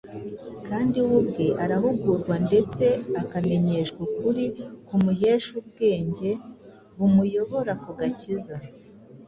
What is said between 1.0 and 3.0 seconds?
we ubwe arahugurwa ndetse